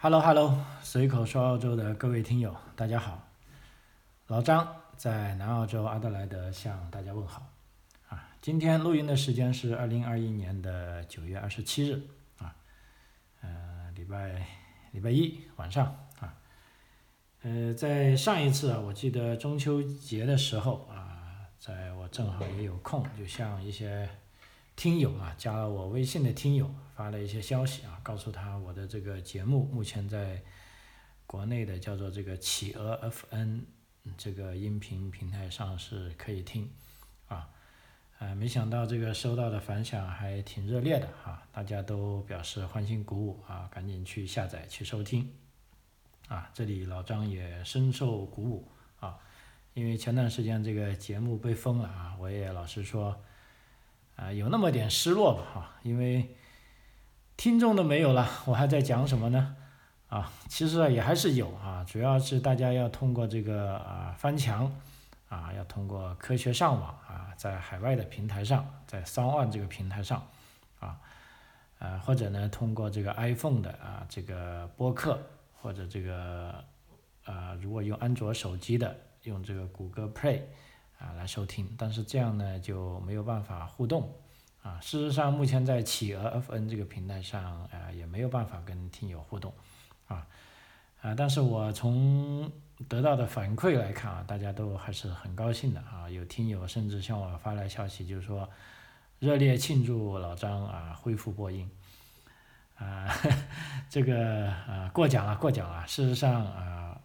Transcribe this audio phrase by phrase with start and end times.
[0.00, 3.20] Hello Hello，随口说澳洲的各位听友，大家好，
[4.28, 7.50] 老张在南澳洲阿德莱德向大家问好
[8.08, 8.30] 啊。
[8.40, 12.00] 今天录音的时间是二零二一年的九月二十七日
[12.38, 12.54] 啊，
[13.40, 14.46] 呃，礼拜
[14.92, 15.84] 礼拜一晚上
[16.20, 16.32] 啊，
[17.42, 24.08] 呃，在上一次啊，我记得中秋节的时候啊，在我正好也有空，就向一些
[24.78, 30.40] 听友啊，加了我微信的听友发了一些消息啊，告诉他我的这个节目目前在
[31.26, 33.62] 国内的叫做这个企鹅 FN
[34.16, 36.70] 这个音频平台上是可以听
[37.26, 37.48] 啊，
[38.20, 45.28] 呃，没想到这个收到的反响还挺热烈的哈，大家都表示欢欣鼓舞啊，赶紧去下载去收听
[46.28, 49.18] 啊，这里老张也深受鼓舞啊，
[49.74, 53.20] 因为前段时间这个节目被封了啊，我也老实说。
[54.18, 56.34] 啊，有那么点失落吧，哈，因为
[57.36, 59.54] 听众都没有了，我还在讲什么呢？
[60.08, 64.68] 啊，其实啊也还是有啊，主要是大家要通过这个啊翻墙，
[65.28, 70.26] 啊要通过科学上网啊，在海外的平台上，在 s o n One 这个平台上，
[70.80, 70.98] 啊，
[71.78, 75.16] 呃或者呢通过这个 iPhone 的啊这个播客，
[75.62, 76.64] 或者这个
[77.24, 80.40] 啊如果用安卓手机的，用这个谷歌 Play。
[80.98, 84.12] 啊，来收听，但是这样呢就没有办法互动，
[84.62, 89.52] 啊，事实上目前在企鹅 FN 这个平台上，啊也没有办法跟听友互动，
[90.08, 90.26] 啊，
[91.00, 92.50] 啊，但是我从
[92.88, 98.48] 得到的反馈来看啊，大家都还是很高兴的啊，有听友甚至向我发来消息，就是说
[99.20, 101.70] 热烈庆祝老张啊恢复播音，
[102.76, 103.08] 啊，
[103.88, 107.00] 这个啊过奖了过奖了，事实上啊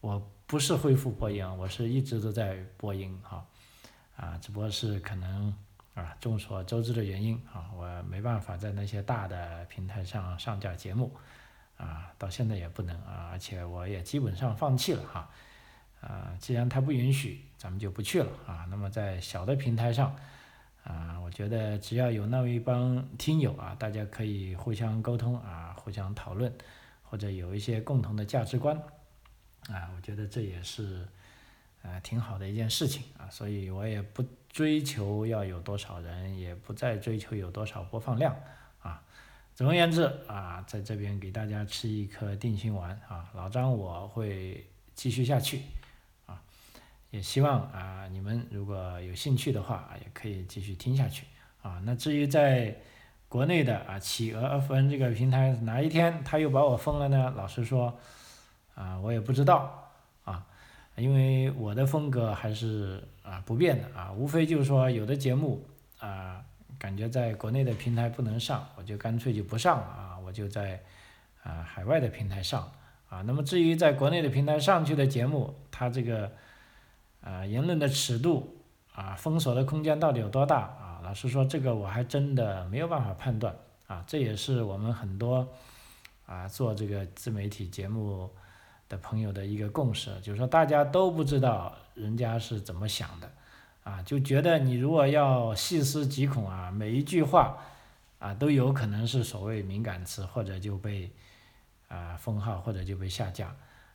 [0.00, 0.20] 我。
[0.48, 3.44] 不是恢复播音，我是一直都在播音哈，
[4.16, 5.52] 啊，只不过是可能
[5.92, 11.12] 啊，众所周知的原因啊，我没办法在那些大的平台上上架节目，
[11.76, 15.28] 啊，到现在也不能啊，而且我也基本上放弃了哈，
[16.00, 18.64] 啊，既然他不允许，咱们就不去了啊。
[18.70, 20.14] 那么在小的平台上，
[20.84, 26.52] 啊，我觉得只要有那么一帮听友啊，大家可以互相沟通啊，互相讨论，
[27.02, 28.80] 或者有一些共同的价值观。
[29.68, 31.04] 啊，我觉得这也是，
[31.82, 38.36] 呃，挺好的一件事情啊，所以我也不追求要有多少人，也不再追求有多少播放量
[38.80, 39.02] 啊。
[39.56, 45.62] 总而言之啊，在这边给大家吃一颗定心丸啊，老张我会继续下去
[46.26, 46.40] 啊，
[47.10, 51.24] 也希望啊你们如果有兴趣的话，也可以继续听下去
[51.62, 51.82] 啊。
[51.84, 52.76] 那至于在
[53.28, 57.34] 国内的啊企鹅 FN 这个平台哪一天他又把我封了呢？
[57.36, 57.98] 老实说。
[58.76, 59.90] 啊，我也不知道
[60.24, 60.46] 啊，
[60.96, 65.64] 因为我的风格还是啊不变的啊，无非就是说有的节目
[65.98, 66.44] 啊，
[66.78, 70.82] 感觉在国内的平台不能上，我就干脆就不上了啊，我就在
[71.42, 72.70] 啊海外的平台上
[73.08, 73.22] 啊。
[73.22, 76.30] 那么至于在国内的平台上去的节目，它这个
[77.22, 78.58] 啊言论的尺度
[78.94, 81.00] 啊封锁的空间到底有多大啊？
[81.02, 84.04] 老实说，这个我还真的没有办法判断啊。
[84.06, 85.48] 这也是我们很多
[86.26, 88.30] 啊做这个自媒体节目。
[88.88, 93.30] 的朋友的一个共识，就是说大家都不知道人家是怎么想的，
[93.84, 97.58] 啊，就觉得你如果要细思极恐啊，每一句话
[98.18, 101.10] 啊都有可能是所谓敏感词，或者就被
[101.88, 103.54] 啊封号，或者就被下架，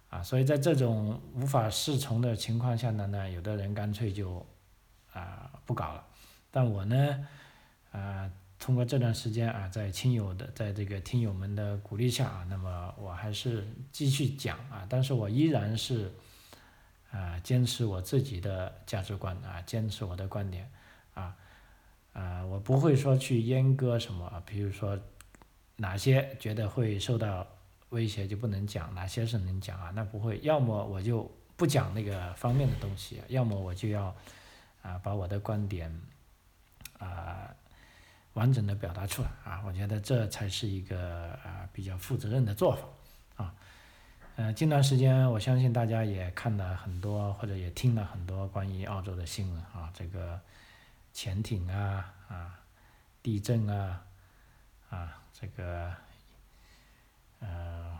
[0.09, 4.45] 啊，所以在这种无法适从的情况下呢，呢，有的人干脆就
[5.13, 6.03] 啊不搞了，
[6.51, 7.27] 但我呢，
[7.91, 8.29] 啊。
[8.61, 16.13] 通过这段时间啊，在亲友的，在这个听友们的鼓励下啊，那么我还是继续讲啊，但是我依然是
[17.09, 20.71] 啊，坚持我自己的价值观啊，坚持我的观点
[21.15, 21.35] 啊
[22.13, 24.95] 啊，我不会说去阉割什么，比如说
[25.77, 27.47] 哪些觉得会受到
[27.89, 34.15] 威胁就不能讲，哪些是能讲啊，那不会，要么我就不讲那个方面的东西，要么我就要
[34.83, 35.99] 啊，把我的观点
[36.99, 37.51] 啊。
[38.33, 43.53] 完整的表达出来啊，我觉得这才是一个啊比较负责任的做法啊。
[44.37, 50.39] 呃，近段时间我相信大家也看了很多或者也听了很多关于澳洲的新闻啊，这个
[51.11, 52.59] 潜艇啊啊，
[53.21, 54.01] 地震啊
[54.89, 55.93] 啊，这个
[57.39, 57.99] 呃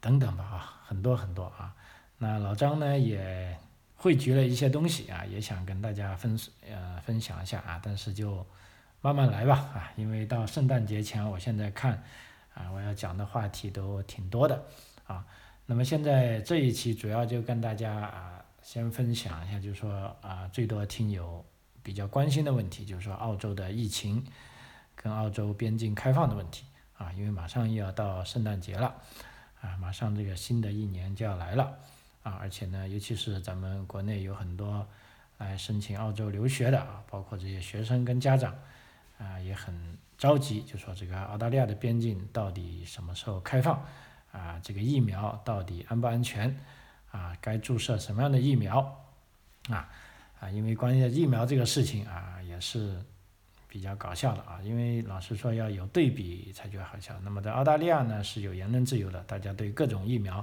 [0.00, 1.74] 等等吧啊，很多很多啊。
[2.18, 3.58] 那老张呢也。
[4.00, 6.38] 汇聚了一些东西啊，也想跟大家分
[6.70, 8.46] 呃分享一下啊，但是就
[9.00, 12.00] 慢慢来吧啊，因为到圣诞节前，我现在看
[12.54, 14.64] 啊，我要讲的话题都挺多的
[15.04, 15.26] 啊。
[15.66, 21.44] 那么现在这一期主要就跟大家啊先分享一下，就是说啊最多听友
[21.82, 24.24] 比较关心的问题，就是说澳洲的疫情
[24.94, 26.64] 跟澳洲边境开放的问题
[26.96, 28.94] 啊，因为马上又要到圣诞节了，
[29.60, 31.78] 啊，马上这个新的一年就要来了，
[32.22, 34.86] 啊，而且呢，尤其是咱们国内有很多
[35.38, 38.54] 来申请澳洲留学的啊，包括这些学生跟家长，
[39.18, 39.74] 啊，也很
[40.16, 43.82] 着急，就说这个澳大利亚的边境到底什么时候开放？
[44.32, 46.58] 啊，这个疫苗到底安不安全？
[47.10, 48.78] 啊，该注射什么样的疫苗？
[49.70, 49.88] 啊，
[50.40, 53.00] 啊，因为关于疫苗这个事情啊，也是。
[53.70, 57.14] 比较搞笑的啊，因为老实说要有对比才觉得好笑。
[57.22, 60.42] 那么在澳大利亚呢是有言论自由的，大家对各种疫苗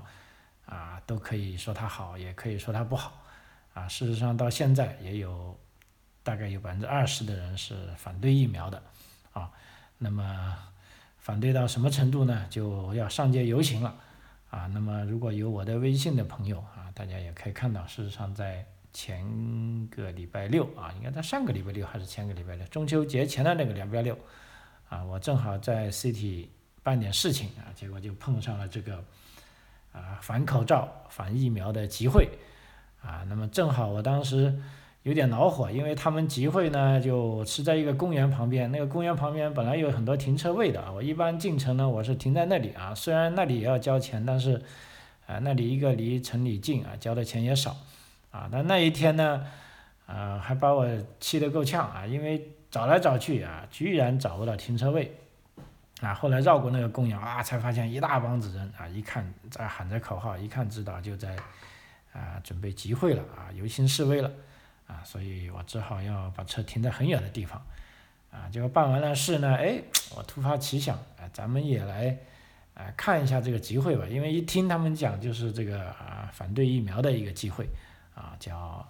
[0.65, 3.21] 啊都可以说它好，也可以说它不好
[3.73, 3.88] 啊。
[3.88, 5.57] 事实上到现在也有
[6.23, 8.81] 大概有百分之二十的人是反对疫苗的
[9.33, 9.51] 啊。
[9.97, 10.57] 那么
[11.19, 12.47] 反对到什么程度呢？
[12.50, 13.95] 就要上街游行了
[14.50, 14.67] 啊。
[14.67, 18.65] 那么如果有我的微信的朋友啊，大家也可以看到，事实上在。
[18.97, 24.17] 前个礼拜六啊，应该在上个礼拜六还是前个礼拜六，中秋节前的那个礼拜六，
[24.88, 26.47] 啊，我正好在 City
[26.81, 29.03] 办点事情啊，结果就碰上了这个
[29.95, 32.27] 啊反口罩、反疫苗的集会
[33.01, 34.53] 啊，那么正好我当时
[35.03, 44.62] 有点恼火，因为他们集会呢就是在一个公园旁边，那个公园旁边本来有很多停车位的啊，我一般进城呢我是停在那里啊，虽然那里也要交钱，但是
[45.25, 47.75] 啊那里一个离城里近啊，交的钱也少。
[48.31, 49.45] 啊，那那一天呢，
[50.07, 50.86] 呃，还把我
[51.21, 55.15] 气得够呛啊，因为找来找去啊，居然找不到停车位，
[56.01, 61.36] 啊，后来绕过那个公园啊，才发现一大帮子人啊，一看在喊着口号，一看知道就在
[62.13, 64.31] 啊准备集会了啊，游行示威了
[64.88, 67.65] 啊，所以我只好要把车停在很远的地方，
[68.31, 69.81] 啊，结果办完了事呢，哎，
[70.15, 72.18] 我突发奇想，啊，咱们也来
[72.74, 77.68] 啊看一下这个集会吧，因为一听他们讲就是这个啊反对疫苗的一个机会。
[78.15, 78.88] 啊，叫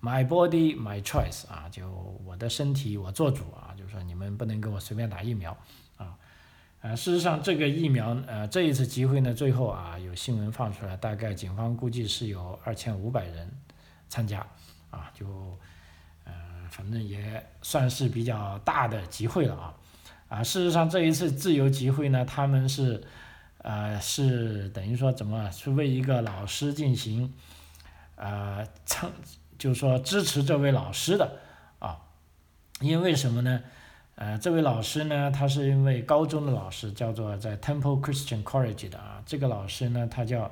[0.00, 1.90] My Body My Choice 啊，就
[2.24, 5.50] 我的身体我做主啊，就是说你们不能给我随便打疫苗。
[6.82, 13.50] 呃，事实上这个疫苗呃这一次集会呢，最后啊有新闻放出来，大概警方估计是有二千五百人
[14.08, 14.46] 参加
[14.90, 15.26] 啊，就
[16.24, 16.32] 呃
[16.70, 19.74] 反正也算是比较大的集会了啊。
[20.28, 23.02] 啊，事实上这一次自由集会呢，他们是
[23.58, 27.34] 呃是等于说怎么是为一个老师进行。
[28.16, 29.10] 呃，称
[29.58, 31.38] 就是说支持这位老师的
[31.78, 31.98] 啊，
[32.80, 33.62] 因为什么呢？
[34.20, 39.22] 呃，这位老师呢，他是一位高中的老师，叫做在 Temple Christian College 的啊。
[39.24, 40.50] 这个老师呢，他叫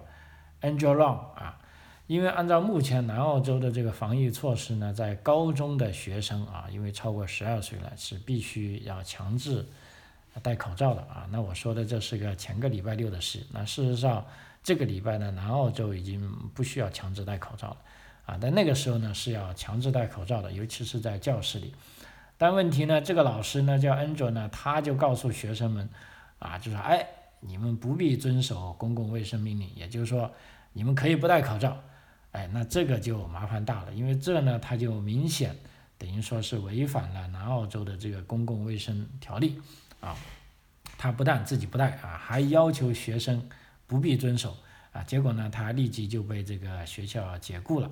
[0.62, 1.60] Angel Long 啊。
[2.06, 9.66] 因为按照目前南澳洲的这个防疫措施呢，在高中的学生啊，因为超过十二岁了，是必须要强制
[10.42, 11.28] 戴口罩的啊。
[11.30, 14.24] 那我说的这是个前个礼拜六的事，那事实上。
[14.60, 17.76] 这个礼拜呢，南澳洲已经不需要强制戴口罩了，
[18.26, 21.72] 啊，但那个时候呢是要强制戴口罩的，尤其是在教室里。
[22.38, 25.86] 但问题呢，这个老师呢叫 Angel 呢，他就告诉学生们，
[26.38, 27.06] 啊，就说，哎，
[27.40, 30.32] 你们不必遵守公共卫生命令，也就是说，
[30.72, 31.76] 你们可以不戴口罩，
[32.32, 35.54] 哎，那这个就麻烦大了，因为这呢，他就明显
[35.98, 39.60] 等于说是违反了南澳洲的这个公共卫生条例，
[40.00, 40.16] 啊，
[40.96, 43.46] 他不但自己不戴啊，还要求学生。
[43.88, 44.54] 不必遵守
[44.92, 47.90] 啊，结果呢，他立即就被这个学校解雇了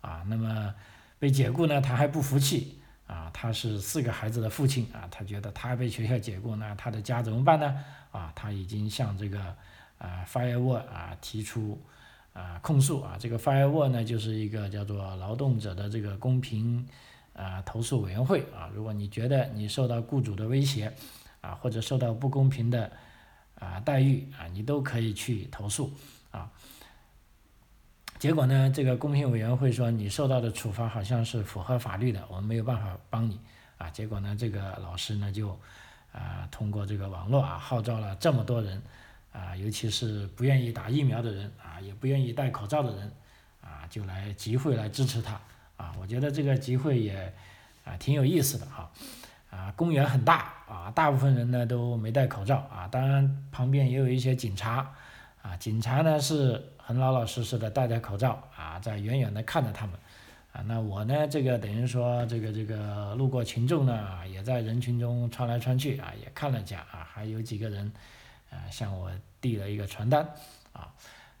[0.00, 0.24] 啊。
[0.26, 0.74] 那么
[1.18, 2.78] 被解雇呢，他还不服气
[3.14, 3.30] 啊。
[3.32, 7.84] 他是四个孩子的父亲啊，他觉得他被学校解雇，那他的家怎么办呢？
[8.10, 9.40] 啊，他已经向这个
[9.98, 11.80] 啊 Firewall 啊提出
[12.32, 13.16] 啊控诉啊。
[13.18, 16.86] 这个 Firewall 呢，就是一个叫做劳动者的这个公平
[17.32, 18.68] 啊投诉委员会啊。
[18.74, 20.92] 如果你觉得你受到雇主的威胁
[21.40, 22.90] 啊，或者受到不公平的。
[23.60, 25.90] 啊，待遇啊，你都可以去投诉
[26.32, 26.50] 啊。
[28.24, 33.38] 结果呢，这个公平委员会说你受到的处罚好像是符合法律的，我们没有办法帮你
[33.76, 33.90] 啊。
[33.90, 35.50] 结果呢，这个老师呢就
[36.10, 38.80] 啊通过这个网络啊号召了这么多人
[39.30, 43.12] 啊，尤其是不愿意打疫苗的人啊，也不愿意戴口罩的人
[43.60, 45.38] 啊，就来集会来支持他
[45.76, 45.94] 啊。
[46.00, 47.30] 我觉得这个集会也
[47.84, 48.90] 啊挺有意思的哈。
[49.50, 54.94] 啊，公园很大啊，大部分人呢都没戴口罩啊，当然旁边也有一些警察
[55.44, 59.94] 啊，警察呢是很老老实实的戴着口罩啊，在远远的看着他们
[60.52, 67.92] 啊，那我呢这个等于说这个这个路过群众呢，也在人群中穿来穿去啊，也看了一下啊，还有几个人
[68.50, 69.10] 啊向我
[69.42, 70.26] 递了一个传单
[70.72, 70.88] 啊，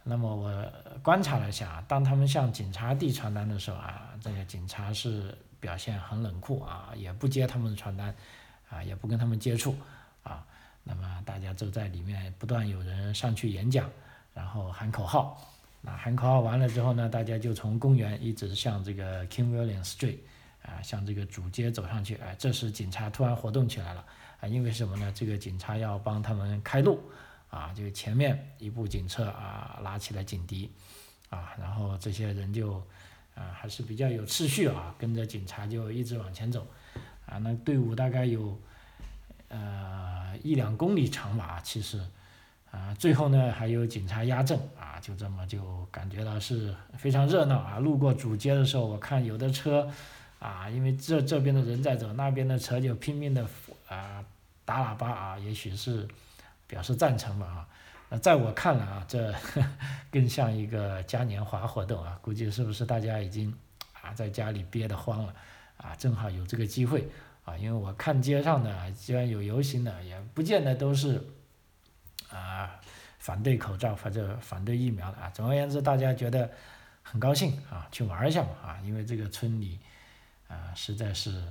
[0.02, 5.36] 那么我观察了一下，当他们向警察递传单的时候啊，这个警察是。
[5.64, 8.14] 表现很冷酷啊，也不接他们的传单，
[8.68, 9.74] 啊，也不跟他们接触，
[10.84, 13.90] 那么大家就在里面不断有人上去演讲，
[14.34, 15.50] 然后喊口号，
[15.80, 20.18] 那喊口号完了之后呢，大家就从公园一直向这个 King William Street，
[20.62, 24.04] 啊向这个主街走上去，哎，这时警察突然活动起来了，
[24.40, 25.10] 啊，因为什么呢？
[25.14, 27.00] 这个警察要帮他们开路，
[27.48, 30.70] 啊，就前面一部警车啊拉起了警笛，
[31.30, 32.76] 啊，然后这些人就
[33.34, 36.66] 啊还是比较有秩序啊，跟着警察就一直往前走，
[37.24, 38.58] 啊，那队伍大概有
[39.56, 42.00] 呃一两公里长吧，其实。
[42.70, 47.78] 啊，最后呢还有警察压阵啊，就这么就感觉到是非常热闹啊。
[47.78, 49.88] 路过主街的时候，我看有的车，
[50.40, 53.46] 啊，因为这这边的人在走，那边的车就拼命的
[53.88, 54.24] 啊
[54.64, 56.08] 打喇叭啊，也许是
[56.66, 57.68] 表示赞成吧啊。
[58.08, 59.32] 那在我看来啊，这
[60.10, 63.54] 更像一个嘉年华活动啊，估计是不是大家已经
[64.02, 65.32] 啊在家里憋得慌了
[65.76, 67.08] 啊，正好有这个机会
[67.44, 71.22] 啊，因为我看街上的既然有游行的，也不见得都是。
[72.30, 72.80] 啊，
[73.20, 76.50] 反对口罩或者反对疫苗的啊，总而言之，大家觉得
[77.00, 79.78] 很高兴啊，去玩一下嘛啊，因为这个村里
[80.48, 81.46] 啊实在是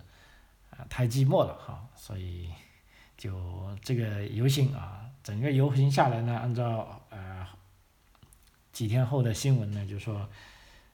[0.72, 2.52] 啊太寂寞了哈，所以
[3.16, 7.48] 就这个游行啊，整个游行下来呢，按照呃
[8.74, 10.28] 几天后的新闻呢，就说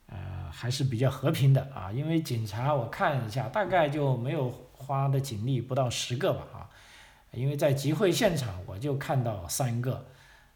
[0.05, 6.69] 呃还是比较和平的啊，因为警察我看一下，大概就没有花的警力不到十个吧啊。
[7.31, 10.03] 因为在集会现场，我就看到三个，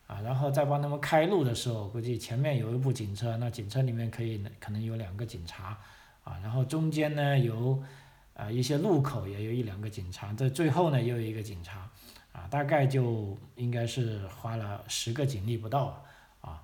[0.08, 5.78] 啊，然后在帮他们开路的时候，估计前面有一部警车，那警车里面可以可能有两个警察，
[6.24, 7.80] 啊，然后中间呢有，
[8.34, 11.88] 啊一些路口也有一两个警察，在最后呢又有一个警察，
[12.32, 16.04] 啊，大概就应该是花了十个警力不到，
[16.42, 16.64] 啊，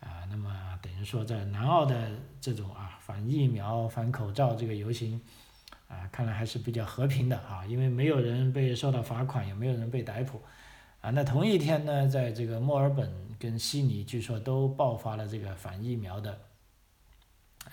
[0.00, 5.22] 啊，那么等于说在南澳的这种啊反疫苗、反口罩这个游行。
[5.86, 10.42] 啊，看来还是比较和平的啊，因为没有人被受到罚款，也没有人被逮捕，
[11.02, 16.36] 啊，那同一天呢，在这个墨尔本跟悉尼，据说都爆发了这个反疫苗的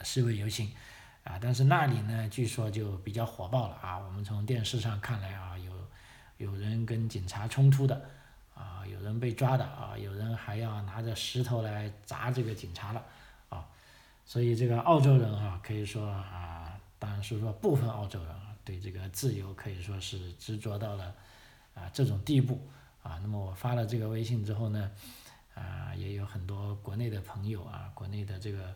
[0.03, 0.69] 示威游行，
[1.23, 5.71] 啊，但是那里呢，据说就比较火爆了啊，我们从电视上看来啊，有
[6.45, 7.95] 有人跟警察冲突的，
[8.53, 13.03] 啊，有人被抓的啊，有人还要拿着石头来砸这个警察了，
[13.49, 13.65] 啊，
[14.25, 16.50] 所以这个澳洲人啊，可以说啊。
[17.01, 21.15] 当然是说部分澳洲人啊，对这个自由可以说是执着到了
[21.73, 22.61] 啊这种地步
[23.01, 23.17] 啊。
[23.23, 24.91] 那么我发了这个微信之后呢，
[25.55, 28.75] 啊也有很多国内的朋友啊，国内的这个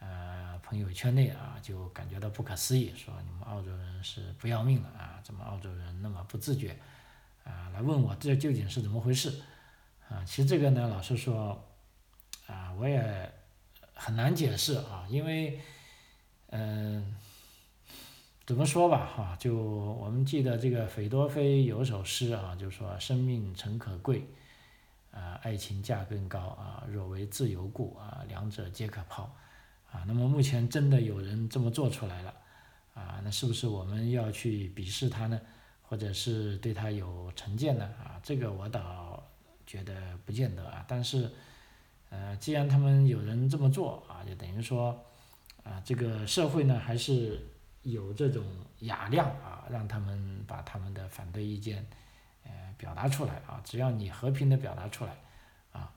[0.00, 6.76] 呃朋友圈内啊，就感觉到不可思议，说你们澳洲人是不要命了啊，怎么澳洲人那么不自觉
[7.42, 7.70] 啊？
[7.72, 9.40] 来问我这究竟是怎么回事
[10.10, 10.22] 啊？
[10.26, 11.66] 其实这个呢，老实说
[12.48, 13.32] 啊，我也
[13.94, 15.58] 很难解释啊，因为
[16.50, 17.16] 嗯。
[18.46, 24.24] 怎么说吧，哈，就我们记得这个斐多菲有首诗啊，就说生命诚可贵，
[25.10, 29.24] 啊，爱情价更高啊，若为自由故啊，两者皆可抛，
[29.90, 32.32] 啊，那么目前真的有人这么做出来了，
[32.94, 35.40] 啊，那是不是我们要去鄙视他呢，
[35.82, 37.84] 或者是对他有成见呢？
[37.98, 39.20] 啊，这个我倒
[39.66, 41.28] 觉得不见得啊，但是，
[42.10, 45.04] 呃，既然他们有人这么做啊，就等于说，
[45.64, 47.44] 啊，这个社会呢还是。
[47.86, 48.44] 有这种
[48.80, 51.86] 雅量啊，让他们把他们的反对意见，
[52.42, 53.60] 呃，表达出来啊。
[53.64, 55.16] 只要你和平的表达出来，
[55.70, 55.92] 啊，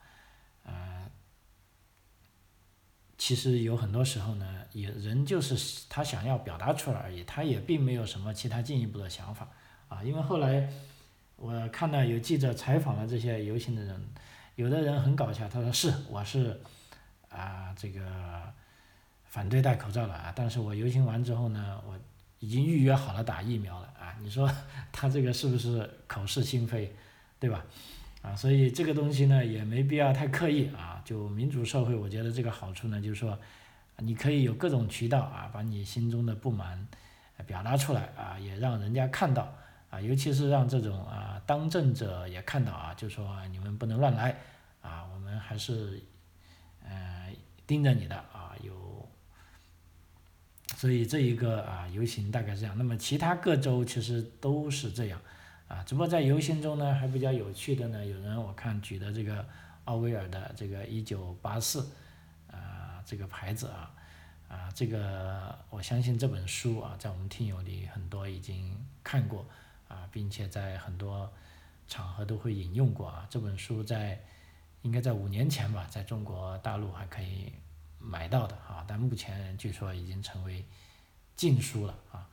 [0.64, 1.10] 呃，
[3.18, 9.50] 其实有很多时候呢，也人就是他想要表达出来而已，他也并没有什么其他进一步的想法
[9.88, 10.04] 啊。
[10.04, 10.72] 因为后来
[11.38, 14.10] 我看到有记者采访了这些游行的人，
[14.54, 16.62] 有的人很搞笑，他说是我是
[17.30, 18.54] 啊这个。
[19.30, 20.34] 反对戴口罩了啊！
[20.36, 21.96] 但是我游行完之后呢，我
[22.40, 24.16] 已经预约好了打疫苗了啊！
[24.22, 24.52] 你说
[24.92, 26.92] 他这个是不是口是心非，
[27.40, 27.64] 对吧？
[28.24, 31.00] 啊，所以这个东西呢也没必要太刻意啊。
[31.06, 33.38] 就民主社会，我觉得这个好处呢，就是说
[33.98, 36.88] 你可以有各种渠道啊，把你心中的不满
[37.46, 39.54] 表达出来啊，也让人家看到
[39.92, 44.36] 啊，尤其是让这种啊当政者也看到啊，就说你们不能乱来
[44.82, 46.02] 啊，我们还是
[46.84, 47.30] 呃
[47.68, 48.89] 盯着你的啊，有。
[50.80, 55.20] 所以这一个啊游行大概是这样，那么其他各州其实都是这样，
[55.68, 59.46] 啊，只不过在游行中呢还比较有趣的呢，有人我看举的这个
[59.84, 61.86] 奥威尔的这个一九八四
[62.50, 63.92] 啊这个牌子啊，
[64.48, 69.46] 啊这个我相信这本书啊在我们听友里很多已经看过
[69.90, 71.30] 啊，并且在很多
[71.90, 74.18] 场合都会引用过啊，这本书在
[74.84, 77.52] 应该在五年前吧，在中国大陆还可以。
[78.00, 80.66] 买到的啊，但目前据说已经成为
[81.36, 82.28] 禁书了啊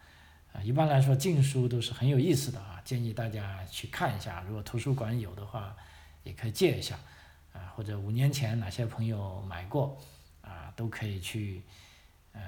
[0.52, 5.76] 啊，一般来说禁书都是很有意思的啊，建议大家去看一下，如果图书馆有的话，
[6.22, 6.98] 也可以借一下
[7.52, 10.00] 啊，或者五年前哪些朋友买过
[10.42, 11.62] 啊，都可以去
[12.32, 12.40] 呃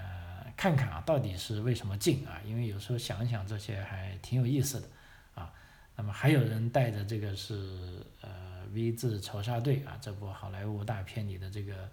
[0.57, 2.41] 看看啊，到底是为什么禁啊？
[2.45, 4.89] 因为有时候想想这些还挺有意思的
[5.35, 5.53] 啊。
[5.97, 11.91] 那么还有人带着这个是呃 V 字仇杀队啊，这部好莱坞大片里的这个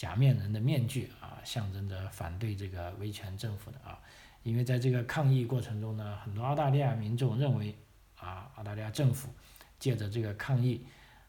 [0.00, 4.00] 假面人的面具啊，象征着反对这个威权政府的啊。
[4.42, 7.76] 因为在这个抗议过程中呢，很多澳大利亚民众认为
[8.18, 9.28] 啊，澳大利亚政府
[9.78, 10.82] 借着这个抗议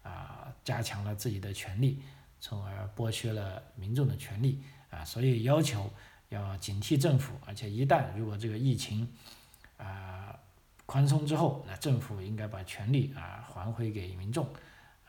[0.03, 2.01] 啊，加强了自己的权利，
[2.39, 5.91] 从而剥削了民众的权利啊，所以要求
[6.29, 9.05] 要警惕政府，而且一旦如果这个疫情
[9.75, 10.33] 啊
[10.85, 14.47] 宽松之后，那政府应该把权利啊还回给民众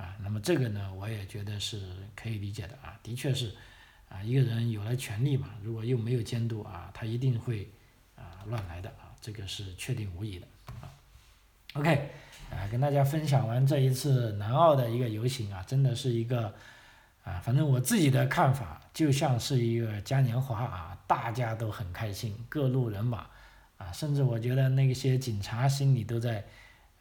[0.03, 0.17] 啊。
[0.23, 1.81] 那么这个呢，我也觉得是
[2.17, 3.55] 可以理解的啊，的确是
[4.09, 7.71] 啊，一个人有了权利嘛，如果又没有监督啊，他一定会
[8.17, 8.45] 啊。
[8.47, 10.91] 乱来的啊，这个是确定无疑的啊。
[11.75, 12.11] OK，
[12.51, 16.53] 啊，跟大家分享完这一次南澳的一个游行啊，真的是一个
[17.23, 23.29] 啊，反正我自己的看法就像是一个嘉年华啊，大家都很开心，各路人马
[23.79, 26.45] 啊，甚至我觉得那些警察心里都在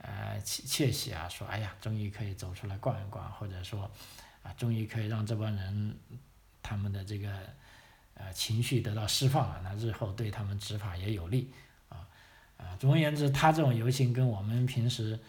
[0.01, 3.89] 呃窃窃喜啊，说哎呀，终于可以走出来逛一逛，或者说
[4.43, 5.97] 啊，终于可以让这帮人
[6.61, 7.31] 他们的这个。
[8.13, 11.51] 呃，情绪得到释放了，那日后对他们执法也有利，
[11.89, 12.05] 啊，
[12.57, 15.19] 啊，总而言之，他这种游行跟我们平时，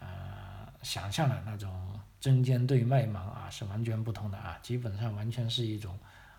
[0.00, 5.96] 呃，想象的那种针尖对麦芒啊，是完全不同的啊，基本上完全是一种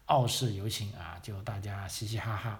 [0.07, 2.59] 傲视游行啊，就大家嘻嘻哈哈，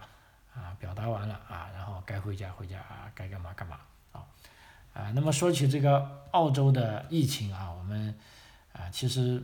[0.56, 3.80] 啊，表达完了啊，然后该回家回家啊，该干嘛干嘛，
[4.14, 4.24] 啊，
[4.94, 8.14] 啊，那么说起这个澳洲的疫情啊，我们
[8.72, 9.44] 啊，其实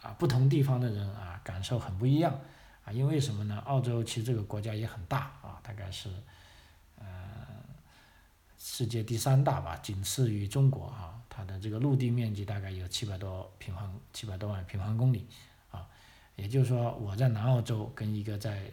[0.00, 2.38] 啊，不同地方的人啊，感受很不一样。
[2.84, 3.60] 啊，因为什么呢？
[3.66, 6.08] 澳洲其实这个国家也很大啊，大概是，
[7.00, 7.04] 呃，
[8.56, 11.20] 世界第三大吧，仅次于中国啊。
[11.28, 15.26] 它的这个陆地面积大概有七百多平方七百多万平方公里
[15.70, 15.86] 啊。
[16.36, 18.70] 也就是说，我在南澳洲跟一个在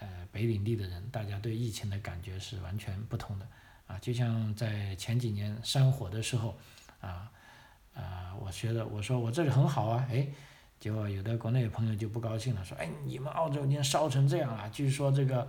[0.00, 3.46] 呃北领地的人，大家对疫情的感觉是完全不同的
[3.86, 3.98] 啊。
[4.00, 6.56] 就像在前几年山火的时候
[7.00, 7.30] 啊
[7.94, 10.26] 啊，我觉得我说我这里很好啊，哎。
[10.80, 15.48] 结果有的国内朋友就不高兴了，说：“哎，你们澳洲已经烧成这样了，据说这个，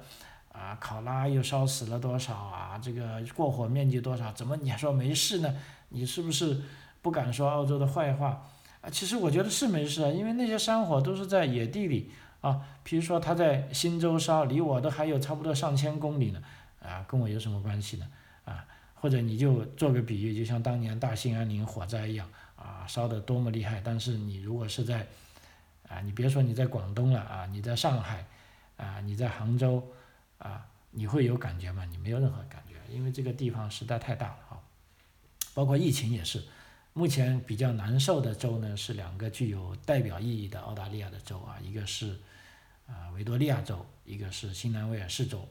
[0.53, 2.79] 啊，考拉又烧死了多少啊？
[2.81, 4.31] 这个过火面积多少？
[4.31, 5.53] 怎么你还说没事呢？
[5.89, 6.61] 你是不是
[7.01, 8.47] 不敢说澳洲的坏话？
[8.79, 16.41] 啊，其实我觉得是没事啊，因为那些山火都是在野地里啊，比如说他在新州烧，离我都还有差不多上千公里呢，
[16.81, 18.07] 啊，跟我有什么关系呢？
[19.05, 25.05] 或者你就做个比喻，就像当年大兴安岭火灾一样，啊，烧得多么厉害，但是你如果是在
[25.87, 28.25] 啊，你别说你在广东了啊，你在上海，
[28.77, 29.87] 啊，你在杭州，
[30.39, 31.85] 啊，你会有感觉吗？
[31.85, 34.57] 你没有任何感觉，因为这个地方实在太大了啊。
[35.53, 36.43] 包括疫情也是，
[36.93, 42.19] 目前比较难受的州呢是两个具有代表意义的澳大利亚的州啊，一个是
[42.87, 45.47] 啊维多利亚州，一个是新南威尔士州。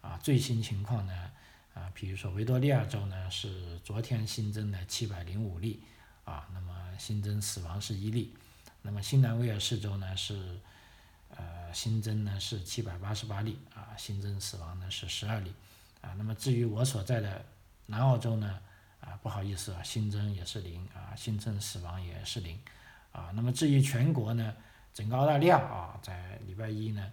[0.00, 1.30] 啊，最新情况呢，
[1.74, 5.82] 啊，比如说维多利亚州呢是昨天新增的七百零五例，
[6.24, 8.32] 啊，那么新增死亡是一例。
[8.80, 10.60] 那么新南威尔士州呢是，
[11.36, 15.52] 呃新增呢是七百八十八例啊，新增死亡呢是十二例
[16.00, 16.14] 啊。
[16.16, 17.44] 那么至于我所在的
[17.86, 18.60] 南澳洲呢
[19.00, 22.60] 啊，不好意思啊，新增也是零啊，新增死亡也是零
[23.10, 23.32] 啊。
[23.34, 24.54] 那么至于全国呢，
[24.92, 27.10] 整个澳大利亚啊，在礼拜一呢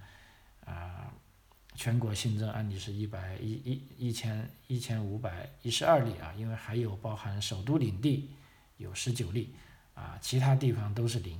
[0.65, 1.11] 啊，
[1.75, 8.29] 全国新增案例是一百一一一千一千五百一十二例啊，因为还有包含首都领地
[8.77, 9.53] 有十九例
[9.93, 11.39] 啊，其他地方都是零。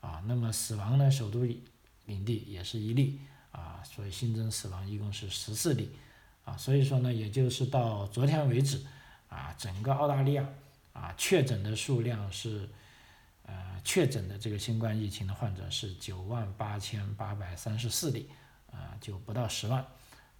[0.00, 1.10] 啊，那么死亡呢？
[1.10, 1.44] 首都
[2.06, 3.20] 领地也是一例
[3.52, 5.90] 啊，所以新增死亡一共是十四例
[6.42, 8.82] 啊，所以说呢，也就是到昨天为止
[9.28, 10.48] 啊，整个澳大利亚
[10.94, 12.66] 啊确诊的数量是
[13.44, 18.30] 呃确诊的这个新冠疫情的患者是九万八千八百三十四例
[18.72, 19.84] 啊，就不到十万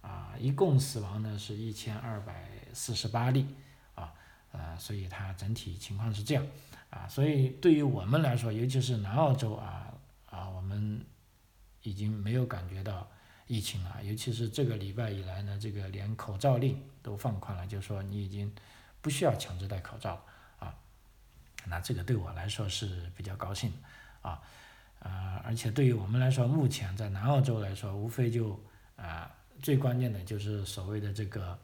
[0.01, 3.45] 啊，一共死亡呢是一千二百四十八例
[3.95, 4.13] 啊，
[4.51, 6.45] 呃，所以它整体情况是这样。
[6.89, 9.93] 啊，所以对于我们来说，尤其是南澳洲啊
[10.29, 11.05] 啊，我们
[11.83, 13.09] 已经没有感觉到
[13.47, 14.03] 疫情了。
[14.03, 18.53] 尤其是这个礼拜以来呢，这个连口罩令都放宽了，就说你已经
[18.99, 20.21] 不需要强制戴口罩
[20.59, 20.75] 啊。
[21.65, 23.71] 那这个对我来说是比较高兴
[24.21, 24.41] 啊
[25.01, 28.57] 啊，而且对于我们来说，目前在南澳洲来说，无非就
[28.95, 29.29] 啊
[29.61, 31.59] 最关键的就是所谓的这个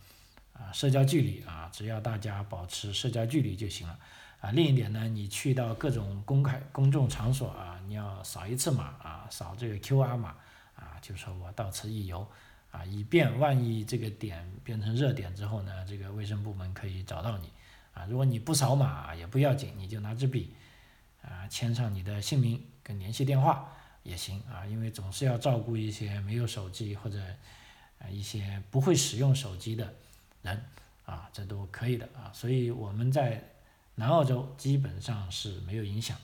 [0.54, 3.98] 啊社交距离啊，只要大家保持社交距离就行了。
[4.40, 10.36] 啊，另一点呢，你去到各种公开公众场所啊，你要扫一次码啊，扫这个 QR 码
[10.76, 12.28] 啊，就说我到此一游
[12.70, 17.50] 啊，以便万一这个点变成热点之后呢，这个卫生部门可以找到你
[17.96, 18.06] 啊。
[18.06, 20.54] 如果你不扫码也不要紧，你就拿支笔
[21.24, 23.70] 啊，签上你的姓名跟联系电话
[24.04, 27.20] 也行啊，因为总是要照顾一些没有手机或者
[28.00, 29.94] 啊一些不会使用手机的
[30.42, 30.64] 人
[31.06, 32.32] 啊，这都可以的啊。
[32.34, 33.44] 所以我们在
[33.96, 36.18] 南澳洲基本上是没有影响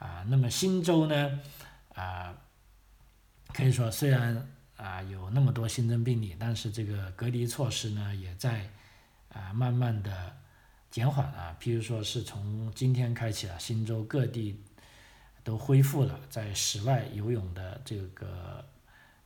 [0.00, 0.24] 啊。
[0.26, 1.40] 那么新州呢
[1.94, 2.36] 啊，
[3.52, 8.68] 可以说虽然啊有那么多新增病例，但是这个隔离措施呢也在
[9.28, 10.36] 啊慢慢的
[10.90, 11.56] 减缓啊。
[11.60, 14.60] 譬如说是从今天开始啊，新州各地。
[15.42, 18.64] 都恢复了在室外游泳的这个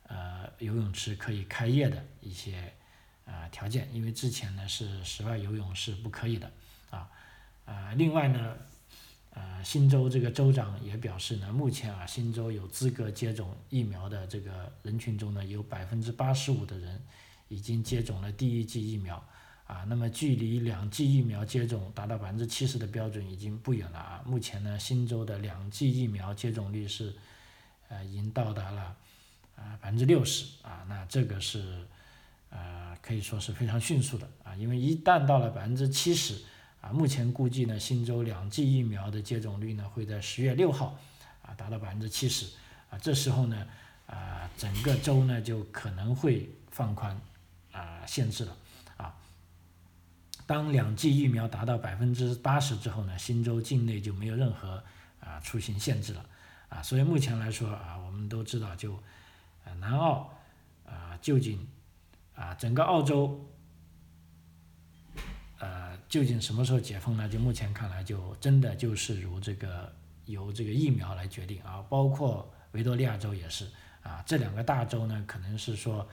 [0.06, 2.72] 呃游泳池可以开业的一些
[3.26, 6.50] 啊条件，因为之前呢是室外游泳是不可以的
[6.90, 7.10] 啊
[7.64, 8.56] 啊另外呢
[9.30, 17.02] 呃新州这个州长也表示呢，目前啊新州有资格接种疫苗的这个人群中呢，有百分之八十五的人
[17.48, 19.22] 已经接种了第一剂疫苗。
[19.66, 24.22] 啊，那么距离两剂疫苗接种达到百分之七十的标准已经不远了啊。
[24.26, 27.14] 目前呢，新州的两剂疫苗接种率是，
[27.88, 28.94] 呃，已经到达了
[29.56, 30.84] 啊百分之六十啊。
[30.86, 31.82] 那这个是，
[32.50, 34.54] 呃，可以说是非常迅速的啊。
[34.54, 36.42] 因为一旦到了百分之七十
[36.82, 40.98] 啊，目前估计呢，新州两剂疫苗的接种率呢会在十月六号
[41.40, 42.46] 啊达到百分之七十
[42.90, 42.98] 啊。
[42.98, 43.66] 这时候呢，
[44.08, 47.18] 啊，整个州呢就可能会放宽
[47.72, 48.54] 啊限制了。
[50.54, 54.80] 当两剂疫苗达到百分之八十之后呢，新州境内就没有任何
[55.18, 56.24] 啊出行限制了，
[56.68, 58.94] 啊，所以目前来说啊，我们都知道就，
[59.64, 60.32] 啊南澳
[60.86, 61.66] 啊究竟
[62.36, 63.50] 啊整个澳洲，
[65.58, 67.28] 呃究竟什么时候解封呢？
[67.28, 69.92] 就目前看来，就真的就是如这个
[70.26, 73.68] 由这个疫苗来决定啊，包括维多利亚州也是
[74.04, 76.08] 啊，这两个大州呢，可能是说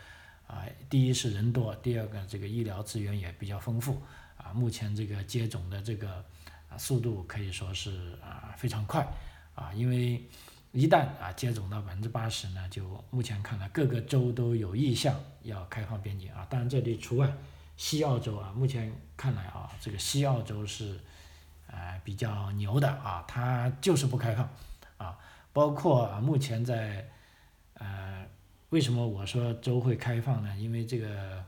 [0.47, 4.01] 啊，第一是人多，第二个这个医疗资源也比较丰富。
[4.43, 6.25] 啊，目前这个接种的这个
[6.67, 9.07] 啊速度可以说是啊非常快
[9.53, 10.27] 啊，因为
[10.71, 17.31] 一旦啊接种到百分之八十呢，就目前看来各个州都有意向要开放边境啊，当然这里除外，
[17.77, 20.99] 西澳洲啊，目前看来啊，这个西澳洲是
[21.69, 24.49] 啊比较牛的啊，它就是不开放
[24.97, 25.19] 啊，
[25.53, 27.07] 包括啊目前在
[27.75, 28.25] 呃
[28.69, 30.57] 为什么我说州会开放呢？
[30.57, 31.45] 因为这个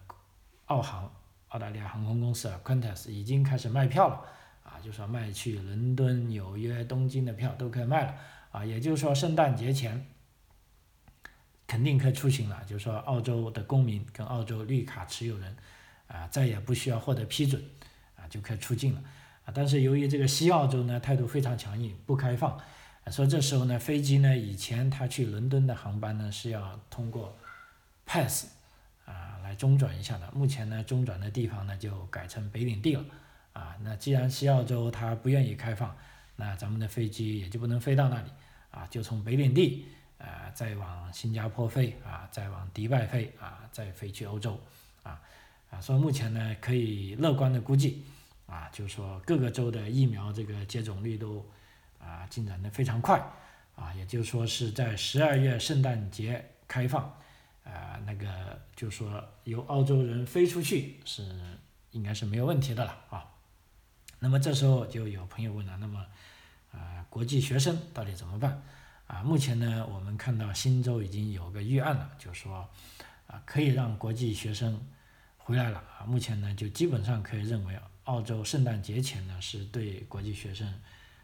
[0.68, 1.12] 澳航。
[1.54, 4.26] 澳大利亚航空公司啊，Qantas 已经开始卖票了，
[4.64, 8.16] 啊，就说卖去伦敦、纽约、东京的票都可以卖了，
[8.52, 10.04] 啊，也就是说圣诞节前
[11.68, 15.56] 肯定可以出行了，就是说澳洲的公民跟澳洲绿卡持有人，
[16.08, 17.64] 啊，再也不需要获得批准，
[18.16, 19.04] 啊，就可以出境了，
[19.46, 22.60] 啊，但是由于这个西澳洲呢态度非常强硬，不开放，
[23.12, 27.38] 说这时候呢飞机呢以前他去伦敦的航班呢是要通过
[28.08, 28.48] pass。
[29.56, 33.06] 中转一下的，目前呢中转的地方呢就改成北领地了，
[33.54, 35.96] 啊，那既然西澳洲它不愿意开放，
[36.36, 38.30] 那咱们的飞机也就不能飞到那里，
[38.72, 39.86] 啊，就从北领地，
[40.18, 44.60] 啊，再往新加坡飞，啊，再往迪拜飞，啊，再飞去欧洲，
[45.04, 45.22] 啊，
[45.70, 48.04] 啊，所以目前呢可以乐观的估计，
[48.48, 51.46] 啊，就是说各个州的疫苗这个接种率都，
[52.00, 53.20] 啊，进展的非常快，
[53.76, 57.16] 啊，也就是说是在十二月圣诞节开放。
[57.64, 61.26] 啊，那个就说由澳洲人飞出去是
[61.92, 63.26] 应该是没有问题的了啊。
[64.20, 66.06] 那么这时候就有朋友问了，那么
[66.72, 68.62] 啊，国际学生到底怎么办？
[69.08, 72.70] 啊，目前呢，我们看到新州已经有个预案了，就说
[73.28, 74.86] 啊，可以让国际学生
[75.38, 76.06] 回来了啊。
[76.06, 80.68] 目前呢，就基本上可以认为，澳洲圣诞节前呢是对国际学生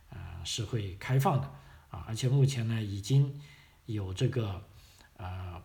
[0.09, 1.47] 啊是会开放的
[1.89, 3.41] 啊，而且目前呢已经
[3.85, 4.63] 有这个
[5.17, 5.61] 啊。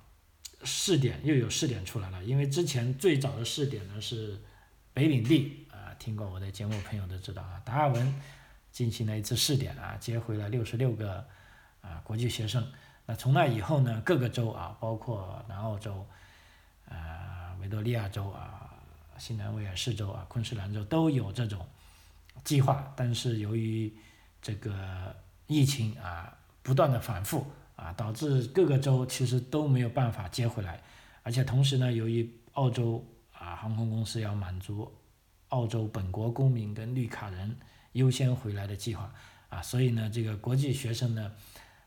[0.65, 4.41] 试点又有试点出来了，因为之前最早的试点呢是
[4.93, 8.15] 北领地啊，听过我的节目朋友都知道啊，达尔文
[8.73, 11.25] 进行了一次试点啊，接回了六十六个
[11.81, 12.67] 啊国际学生。
[13.07, 16.07] 那从那以后呢，各个州啊，包括南澳洲、
[16.89, 18.71] 啊维多利亚州啊、
[19.19, 21.67] 新南威尔士州啊、昆士兰州都有这种
[22.43, 23.93] 计划，但是由于
[24.41, 25.15] 这个
[25.47, 27.47] 疫情啊不断的反复。
[27.77, 30.81] 啊，导致各个州其实都没有办法接回来，
[31.23, 34.91] 而且同时呢，由于澳洲啊航空公司要满足
[35.49, 37.57] 澳洲本国公民跟绿卡人
[37.93, 39.13] 优先回来的计划
[39.49, 41.33] 啊，所以呢，这个国际学生呢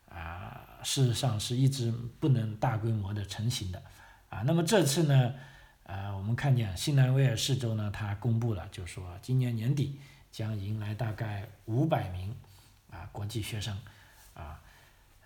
[0.10, 3.82] 啊，事实上是一直不能大规模的成型的
[4.28, 4.42] 啊。
[4.42, 5.34] 那么这次呢，
[5.84, 10.00] 呃，我们看见新南威尔士州呢，它公布了，就说今年年底
[10.32, 12.36] 将迎来大概五百名
[12.92, 13.78] 啊国际学生
[14.34, 14.62] 啊。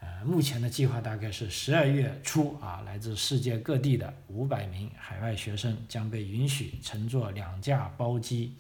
[0.02, 8.58] 呃，目前的计划大概是十二月初啊，来自世界各地的五百名海外学生将被允许乘坐两架包机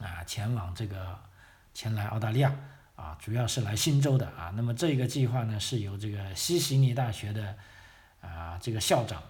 [0.00, 1.18] 啊，前往这个
[1.74, 2.54] 前来澳大利亚
[2.96, 4.52] 啊，主要是来新州的啊。
[4.56, 7.54] 那么这个计划呢，是由这个西悉尼大学的
[8.22, 9.22] 啊这个校长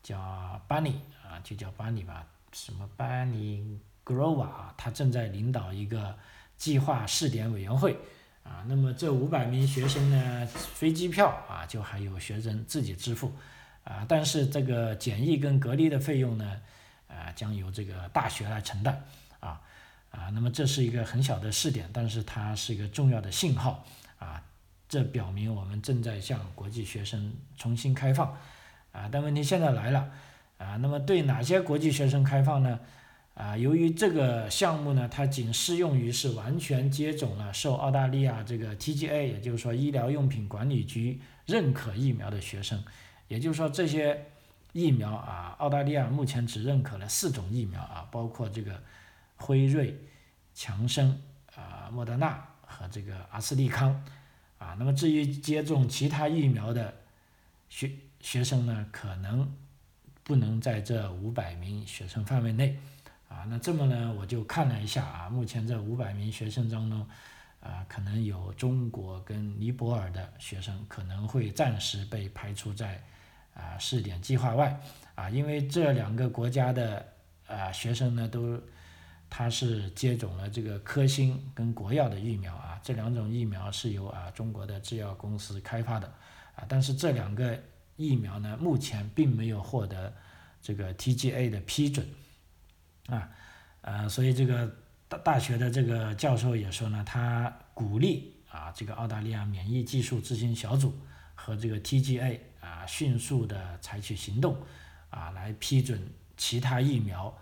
[0.00, 6.16] 叫班尼啊，就叫班尼吧，什么 Bunny Grover 啊，他正在领导一个
[6.56, 7.96] 计划试点委员会
[8.44, 8.64] 啊。
[8.66, 13.32] 那么这五百名学生呢，飞机票啊，就还有学生自己支付
[13.84, 16.60] 啊，但是这个检疫跟隔离的费用呢，
[17.08, 19.04] 啊，将由这个大学来承担
[19.40, 19.60] 啊
[20.10, 20.30] 啊。
[20.32, 23.84] 那么这是一个很小的试点，但是它是一个重要的信号
[24.18, 24.42] 啊，
[24.88, 28.36] 这表明我们正在向国际学生重新开放。
[28.92, 30.10] 啊，但问题现在来了，
[30.58, 32.78] 啊，那么对哪些国际学生开放呢？
[33.34, 42.82] 啊，由于这个项目呢，它仅适用于是完全接种了受澳大利亚这个 TGA，也就是说医疗用品管理局认可疫苗的学生，
[43.28, 44.26] 也就是说这些
[44.72, 48.82] 疫苗啊，澳大利亚目前只认可了四种疫苗啊，包括这个
[49.36, 49.98] 辉瑞、
[50.54, 51.20] 强生
[51.54, 54.04] 啊、莫德纳和这个阿斯利康
[54.58, 56.94] 啊，那么至于接种其他疫苗的
[57.68, 57.90] 学。
[58.24, 59.52] 学生呢，可能
[60.22, 62.78] 不能在这五百名学生范围内，
[63.32, 67.06] 啊，那这么呢，我就看了一下啊，目前这五百名学生当中，
[67.60, 73.02] 啊，可能有中国跟尼泊尔的学生可能会暂时被排除在
[73.54, 74.78] 啊试点计划外，
[75.14, 77.08] 啊，因为这两个国家的
[77.46, 78.60] 啊学生呢，都
[79.30, 86.06] 他是接种了这个科兴跟国药的疫苗啊，这两种疫苗是由啊中国的制药公司开发的，
[86.54, 87.58] 啊，但是这两个。
[87.98, 90.12] 疫苗呢，目前并没有获得
[90.62, 92.04] 这个 TGA 的批准，
[93.06, 93.28] 啊，
[93.80, 94.76] 呃，所以这个
[95.08, 100.94] 大大学的这个教授也说呢，他鼓励啊，这个澳大利亚免疫技术咨询小组
[101.34, 104.56] 和这个 TGA 啊，迅速的采取行动，
[105.10, 106.00] 啊，来批准
[106.36, 107.36] 其他疫苗，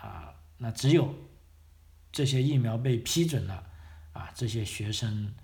[0.00, 1.14] 啊，那只有
[2.10, 3.62] 这些疫苗被批准了，
[4.12, 5.34] 啊，这些学生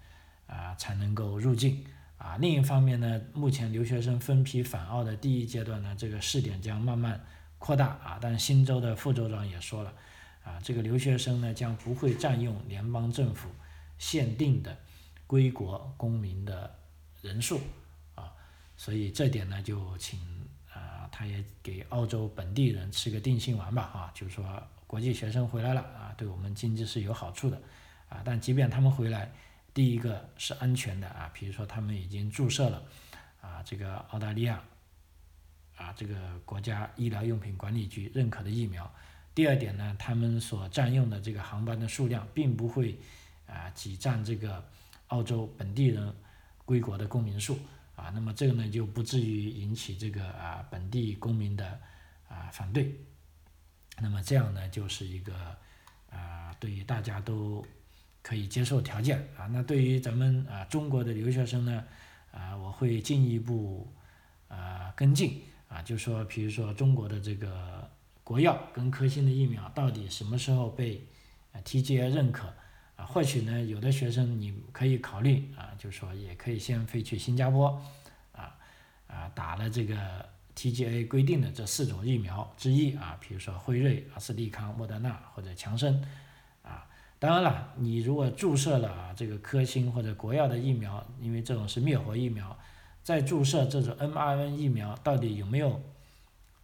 [0.46, 1.84] 啊才能够入境。
[2.16, 7.20] 啊，另一方面呢，目前留学生分批返澳的第一阶段呢，这个试点将慢慢
[7.62, 8.18] 扩大啊。
[8.20, 9.94] 但新州的副州长也说了，
[10.42, 13.48] 啊，这个留学生呢将不会占用联邦政府
[13.98, 14.76] 限定的
[15.28, 16.74] 归国公民的
[17.20, 17.60] 人数
[18.16, 18.32] 啊。
[18.76, 20.18] 所以这点呢，就请
[20.74, 24.44] 啊，他也给澳洲本地人吃个定心丸吧啊，就是说
[24.88, 27.56] 国际学生回来了啊，对我们经济是有好处的
[28.08, 28.22] 啊。
[28.24, 29.30] 但即便他们回来，
[29.72, 32.82] 第一个是安全的啊，比如说他们已经注射了
[33.40, 34.62] 啊，这个澳大利亚
[35.82, 38.88] 啊这个国家医疗用品管理局认可的疫苗。
[39.34, 42.96] 第二点呢，他们所占用的这个航班的数量并不会
[43.46, 44.64] 啊挤占这个
[45.08, 46.14] 澳洲本地人
[46.64, 47.58] 归国的公民数
[47.96, 51.80] 啊，那么这个呢就不至于引起这个啊本地公民的
[52.28, 52.94] 啊反对。
[53.98, 55.34] 那么这样呢就是一个
[56.10, 57.66] 啊对于大家都。
[58.24, 61.84] 可以接受条件啊，那对于咱们啊中国的留学生呢，
[62.30, 63.92] 啊我会进一步
[64.46, 65.42] 啊跟进
[65.72, 67.88] 啊，就说比如说中国的这个
[68.22, 71.02] 国药跟科兴的疫苗到底什么时候被
[71.64, 72.52] TGA 认可
[72.96, 73.06] 啊？
[73.06, 77.82] 或许呢有的学生你可以考虑啊，就说也可以先飞去新加坡
[78.32, 78.54] 啊
[79.06, 79.96] 啊打了这个
[80.54, 86.04] TGA 规定的这四种疫苗之一啊，比如说辉瑞、阿斯利康、莫德纳或者强生。
[87.18, 92.58] 当然了，你如果注射了啊这个科兴或者国药的疫苗，因为这种是灭活疫苗，
[93.02, 95.82] 再注射这种 mRNA 疫苗，到底有没有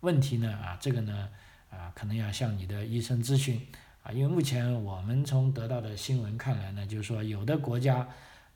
[0.00, 0.52] 问题呢？
[0.52, 1.28] 啊，这个呢，
[1.70, 3.60] 啊，可能要向你的医生咨询
[4.02, 8.08] 啊，因为目前我们从得到的新闻看来呢，就是说有的国家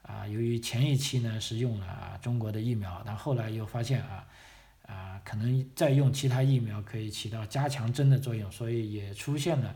[0.02, 4.26] 啊，由于前一期呢是用了啊中国的疫苗，但后来又发现啊
[4.86, 9.74] 啊可能再用其他疫苗可以起到加强针的作用，所以也出现了。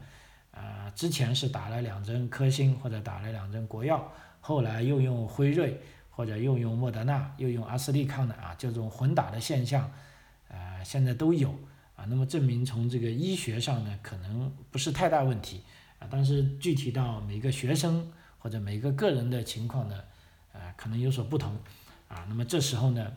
[0.52, 5.78] 啊，之前是打了两针科兴或者打了两针国药，后来又用辉瑞
[6.16, 9.92] 或者又用莫德纳又用阿斯利康的啊，这种混打的现象，
[10.48, 11.50] 啊，现在都有
[11.94, 12.06] 啊。
[12.08, 15.60] 那么证明从这个医学上呢，可能不是太大问题
[15.98, 20.02] 啊，但是具体到每个学生或者每个个人的情况呢，
[20.54, 21.54] 啊，可能有所不同
[22.08, 22.24] 啊。
[22.30, 23.12] 那么这时候呢，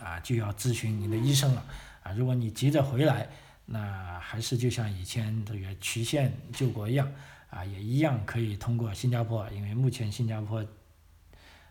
[0.00, 1.64] 啊，就要咨询你的医生了
[2.04, 2.12] 啊。
[2.12, 3.28] 如果你急着回来，
[3.64, 7.10] 那还是就像以前这个曲线救国一样，
[7.50, 10.64] 啊，也一样可以通过新加坡，因为目前新加坡，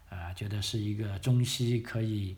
[0.09, 2.35] 啊，觉得是一个中西可以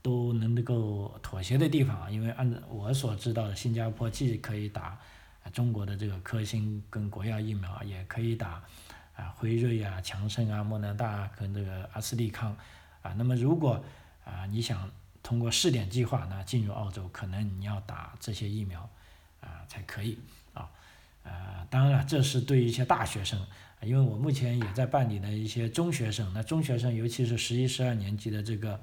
[0.00, 4.98] 都能够妥协的地方，因为按我所知道的，新加坡既可以打
[5.52, 8.62] 中国的这个科兴跟国药疫苗，也可以打
[9.16, 12.56] 啊辉瑞啊、强生啊、莫德纳跟这个阿斯利康，
[13.02, 13.84] 啊，那么如果
[14.24, 14.90] 啊你想。
[15.24, 18.90] 通过试点计划呢进入澳洲，可能你要打这些疫苗
[19.40, 20.18] 啊才可以
[20.52, 20.68] 啊，
[21.22, 23.40] 呃，当然了，这是对一些大学生，
[23.84, 28.80] 因为我目前也在办理的一些中学生，那中学生尤其是十一、十二年级的这个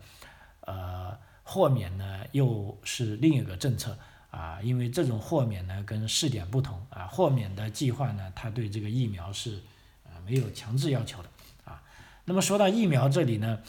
[0.62, 3.98] 呃豁免呢又是另一个政策
[4.30, 9.56] 啊，因为这种豁免呢跟试点不同啊，豁免的计划呢，它对这个疫苗是
[10.04, 11.30] 啊没有强制要求的
[11.64, 11.82] 啊。
[12.26, 13.60] 那么说到疫苗这里呢，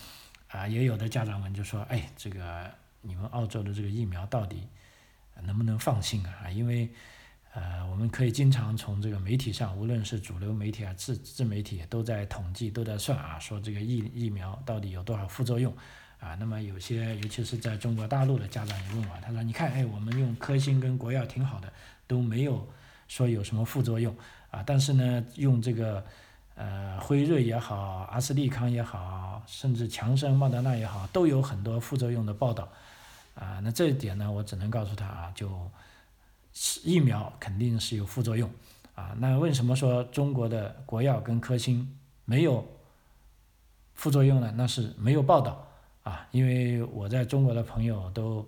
[0.49, 2.71] 啊，也有的家长们就说，哎，这个
[3.03, 4.67] 你们澳洲的这个疫苗到底
[5.43, 6.51] 能不能放心啊？
[6.51, 6.91] 因为
[7.53, 15.75] 呃，我们可以经常从这个媒体上，无论是主流媒体啊、自自媒体，都在统计、都在算啊，说这个疫疫苗到底有多少副作用
[16.21, 16.37] 啊。
[16.37, 21.73] 那么有些，尤其是在中国大陆的家长也问我，他说：“你看，哎，我们用科兴跟国药挺好的，
[22.07, 22.65] 都没有
[23.09, 24.17] 说有什么副作用
[24.53, 24.63] 啊。
[24.65, 26.05] 但是呢，用这个
[26.55, 32.69] 呃辉瑞也好、阿斯利康也好，甚至强生、莫德纳也好，都有很多副作用的报道
[33.35, 33.59] 啊。
[33.61, 35.51] 那这一点呢，我只能告诉他啊，就。”
[36.83, 38.51] 疫苗肯定是有副作用
[38.95, 42.67] 啊，那为什么说中国的国药跟科兴没有
[43.95, 44.53] 副作用呢？
[44.57, 45.67] 那是没有报道
[46.03, 48.47] 啊，因为我在中国的朋友都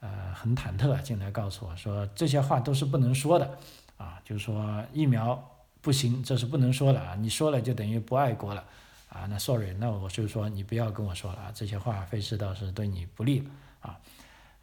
[0.00, 3.58] 呃很忐忑进来告诉我说这些话都是不能说的
[3.96, 5.42] 啊，就是说疫苗
[5.80, 8.64] 不行，这是不能说的啊，你说了就等于不爱国了
[9.08, 13.48] 啊，那 sorry，那我就说你不要跟我说了啊，这些话费事倒是对你不利
[13.80, 13.98] 啊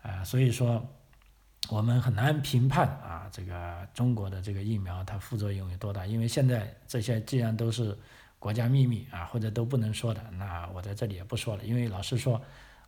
[0.03, 0.85] 啊，所以说。
[1.69, 6.05] 我们很难评判啊，这个中国的这个疫苗它副作用有多大？
[6.05, 7.97] 因为现在这些既然都是
[8.37, 11.63] 国家秘密啊，或者都不能说的，那我在这里也不说了。
[11.63, 12.39] 因为老实说，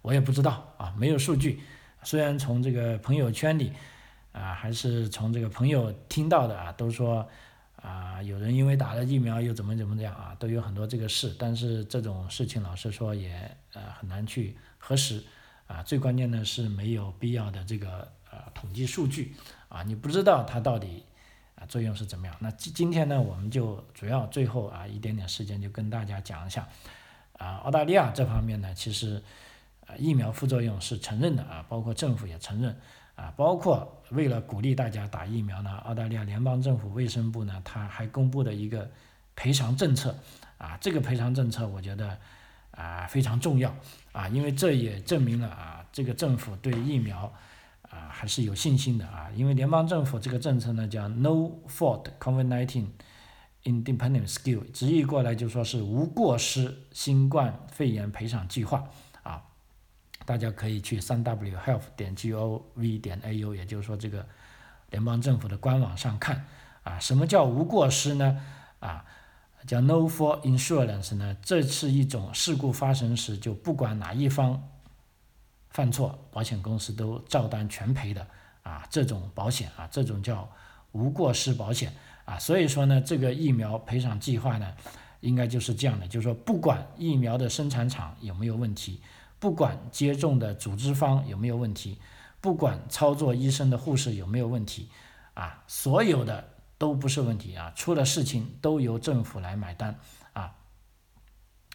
[0.01, 1.61] 我也不知道啊，没有数据。
[2.03, 3.71] 虽然从这个朋友圈里
[4.33, 7.27] 啊，还是从这个朋友听到的啊，都说
[7.81, 11.33] 啊，有人因为打了疫苗又怎么怎么样啊，都有很多这个事。
[11.39, 15.23] 但是这种事情老实说也呃很难去核实
[15.65, 15.81] 啊。
[15.81, 18.11] 最关键的是没有必要的这个。
[18.35, 19.33] 啊，统计数据
[19.69, 21.03] 啊，你不知道它到底
[21.55, 22.35] 啊作用是怎么样。
[22.39, 26.67] 那今今天呢，我们就主要最后啊一点点时间就跟大家讲一下
[27.37, 29.23] 啊，澳大利亚这方面呢，其实
[29.87, 32.75] 啊疫苗副作用是承认的啊，包括政府也承认
[33.15, 38.89] 啊，包括为了鼓励大家打疫苗呢，澳大利亚联邦政府卫生部呢，他还公布了一个
[39.35, 40.15] 赔偿政策
[40.57, 42.17] 啊，这个赔偿政策我觉得
[42.71, 43.73] 啊非常重要
[44.11, 47.33] 啊，因为这也证明了啊这个政府对疫苗。
[47.95, 52.87] 啊，还是有信心的啊，因为联邦政府这个政策呢叫 No Fault COVID-19
[53.63, 58.83] Independent Scheme，直译过来就说是无过失新冠肺炎赔偿计划
[59.23, 59.41] 啊，
[60.25, 64.27] 大家可以去三 W Health 点 G O V 点 A U，也就是说这个
[64.89, 66.45] 联邦政府的官网上看
[66.83, 68.41] 啊，什么叫无过失呢？
[68.79, 69.05] 啊，
[69.65, 74.61] 叫 No Fault Insurance 呢，这是一种事故发生时就不管哪一方。
[75.75, 78.25] 犯错，保险公司都照单全赔的
[78.63, 80.49] 啊，这种保险啊，这种叫
[80.93, 81.91] 无过失保险
[82.23, 84.73] 啊，所以说呢，这个疫苗赔偿计划呢，
[85.19, 89.01] 应该就是这样的，就是说不管疫苗的生产厂有没有问题，
[89.37, 91.99] 不管接种的组织方有没有问题，
[92.39, 94.87] 不管操作医生的护士有没有问题
[95.33, 96.41] 啊，所有的
[96.77, 99.99] 都不是问题啊，出了事情都由政府来买单。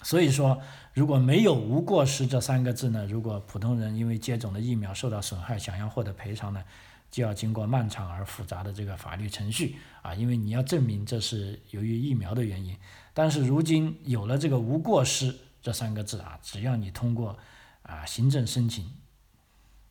[0.02, 0.58] 所以说，
[0.94, 3.04] 如果没有无过失这三个字呢？
[3.06, 6.64] 如果普通人因为接种的疫苗受到损害，想要获得赔偿呢，
[7.10, 12.74] 就要经过漫长而复杂的这个法律程序啊，因为你要证明这是由于疫苗的原因。
[13.12, 17.38] 但是如今有了这个无过失这三个字啊，只要你通过
[17.82, 18.90] 啊行政申请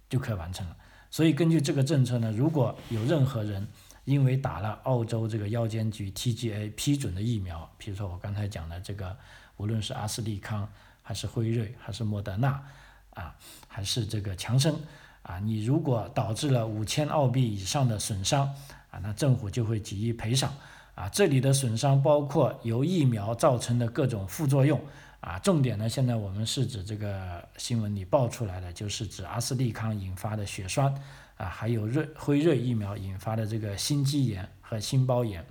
[0.09, 0.75] 就可以完成了。
[1.11, 3.67] 所以根据这个政策呢，如果有任何人
[4.05, 9.15] 因为打了澳洲这个药监局 TGA 批准的疫苗，比如说我刚才讲的这个。
[9.59, 10.67] 无论是阿斯利康
[11.03, 12.63] 还是辉瑞还是莫德纳
[13.13, 13.35] 啊，
[13.67, 14.73] 还是这个强生
[15.21, 18.47] 啊，你如果导致了五千澳币以上的损伤
[18.89, 20.53] 啊，那政府就会给予赔偿
[20.95, 21.09] 啊。
[21.09, 24.79] 这里的损伤包括由疫苗造成的各种副作用
[25.19, 25.37] 啊。
[25.39, 30.93] 重点呢，现在我们是指这个新闻里爆出来的，就是指阿斯利康引发的血栓
[31.35, 35.45] 啊，还有瑞辉瑞疫苗引发的这个心肌炎和心包炎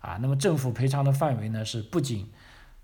[0.00, 0.18] 啊。
[0.20, 2.28] 那么政府赔偿的范围呢，是不仅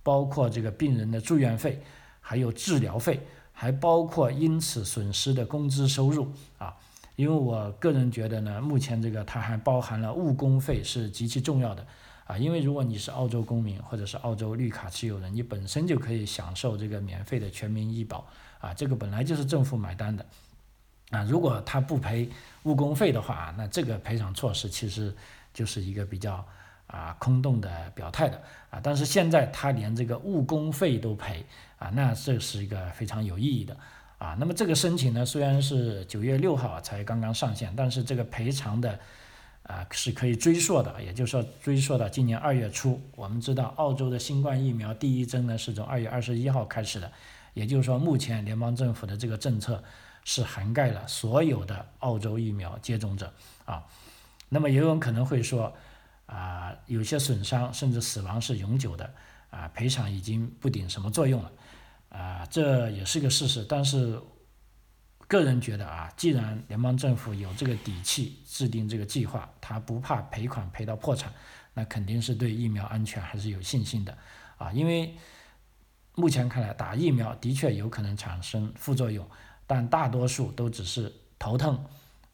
[0.08, 1.78] 包括这个病人的住院费，
[2.18, 3.20] 还有治疗费，
[3.52, 6.74] 还包括因此损失的工资收入啊。
[7.16, 11.86] 因为我个人觉得呢，目前这个它还包含了误工费是极其重要的
[12.24, 12.38] 啊。
[12.38, 18.26] 因为如果你是澳洲公民或者是澳洲绿卡持有人，你本身就可以享受这个免费的全民医保
[18.60, 20.24] 啊，这个本来就是政府买单的
[21.10, 21.22] 啊。
[21.24, 22.30] 如果他不赔
[22.62, 25.14] 误工费的话，那这个赔偿措施其实
[25.52, 26.42] 就是一个比较。
[26.88, 31.44] 啊，空洞的表态的啊，但是现在他连这个误工费都赔
[31.78, 33.76] 啊，那这是一个非常有意义的
[34.18, 34.36] 啊。
[34.40, 38.98] 那么这个申请呢，虽然是九月六号才刚刚上线，但是这个赔偿的
[39.64, 43.00] 啊是可以追溯的，也就是说追溯到今年二月初。
[43.14, 47.12] 我们知道澳洲的新冠疫苗第一针呢是从二月二十一号开始的，
[47.52, 49.84] 也就是说目前联邦政府的这个政策
[50.24, 53.30] 是涵盖了所有的澳洲疫苗接种者
[53.66, 53.84] 啊。
[54.48, 55.70] 那么也有人可能会说，
[56.28, 59.14] 啊，有些损伤甚至死亡是永久的，
[59.48, 61.52] 啊，赔偿已经不顶什么作用了，
[62.10, 63.64] 啊，这也是个事实。
[63.66, 64.20] 但是，
[65.26, 71.32] 个人觉得啊，既然联邦政府有这个底气制定这个计划，他不怕赔款赔到破产，
[71.72, 74.18] 那肯定是对疫苗安全还是有信心的，
[74.58, 75.16] 啊，因为
[76.14, 79.26] 目前看来打疫苗的确有可能产生副作用，
[79.66, 81.82] 但大多数都只是头疼，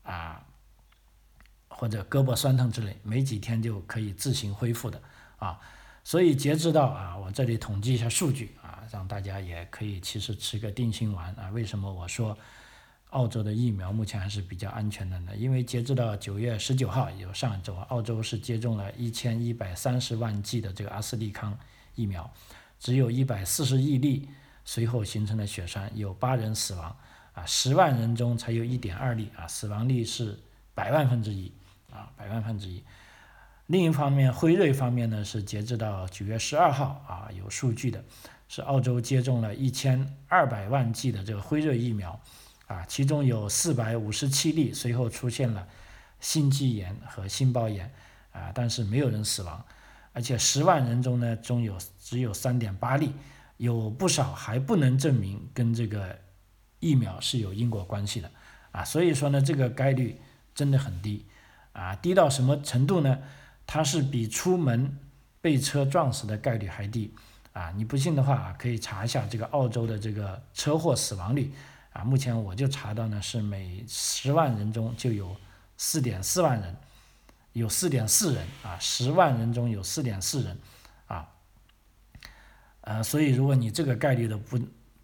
[0.03, 0.45] 啊。
[1.77, 5.01] 或者胳膊酸疼之类，没几天就可以自行恢复的
[5.39, 5.59] 啊，
[6.05, 11.51] 所以截止到啊，我这里统计一下数据啊，让大家也可以其实吃个定心丸啊。
[11.51, 12.39] 为什么我说
[13.11, 15.35] 澳洲的疫苗目前还是比较安全的呢？
[15.37, 21.59] 因为截止到九月十九号，有上一周，澳洲是接种了一千一百三十万剂的这个阿斯利康
[21.97, 22.33] 疫苗，
[22.79, 24.29] 只有一百四十亿例
[24.65, 26.97] 随后形成了血栓，有八人死亡
[27.35, 30.39] 啊，十万人中才有一点二例啊，死亡率是
[30.75, 31.53] 百万分之一。
[31.95, 32.83] 啊，百万分之一。
[33.69, 38.05] 另一方面，辉瑞方面呢是截止到九月十二号啊，有数据的，
[38.47, 42.21] 是澳洲接种了一千二百万剂的这个辉瑞疫苗，
[42.67, 45.67] 啊，其中有四百五十七例随后出现了
[46.21, 47.91] 心肌炎和心包炎，
[48.33, 49.65] 啊，但是没有人死亡，
[50.13, 53.15] 而且十万人中呢，中有只有三点八例，
[53.57, 56.19] 有不少还不能证明跟这个
[56.81, 58.31] 疫苗是有因果关系的，
[58.73, 60.21] 啊，所以说呢，这个概率
[60.55, 61.25] 真的很低。
[61.75, 63.19] 啊，低到什么程度呢？
[63.67, 64.99] 它是比出门
[65.43, 67.15] 被车撞死的概率还低。
[67.53, 71.53] 啊，你不信的话，可以查一下这个澳洲的这个车祸死亡率。
[71.93, 75.37] 啊，目前我就查到呢，是每十万人中就有
[75.77, 76.77] 四点四万人，
[77.53, 80.59] 有四点四人啊，十万人中有四点四人，
[81.07, 81.29] 啊，
[82.81, 84.59] 呃，所以如果你这个概率都不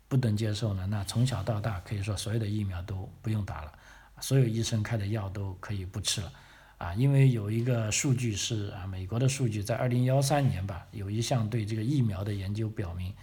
[0.09, 3.73] 不能接受呢，那从小到大可以说所有的疫苗都不用打了，
[4.21, 6.33] 所有医生开的药都可以不吃了。
[6.81, 13.15] 啊，因为有一个数据是啊，美国的数据在二零幺三年吧，有一项对这个疫苗的研究表明，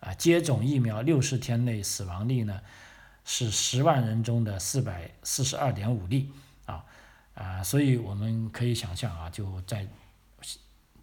[0.00, 2.62] 啊，接种疫苗六十天内死亡率呢
[3.22, 6.32] 是十万人中的四百四十二点五例，
[6.64, 6.82] 啊
[7.34, 9.86] 啊，所以我们可以想象啊，就在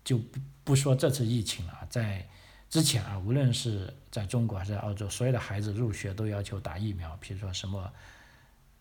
[0.04, 2.28] 就不不说这次疫情了，在
[2.68, 7.94] 之前啊，无论是在中国还是在澳洲，所有的孩子入学都要求打疫苗，比如说什么